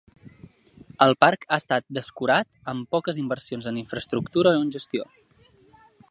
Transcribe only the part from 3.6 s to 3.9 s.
en